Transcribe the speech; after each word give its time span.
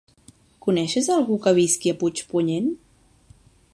Coneixes 0.67 1.09
algú 1.15 1.37
que 1.43 1.53
visqui 1.59 1.93
a 1.93 1.99
Puigpunyent? 2.05 2.73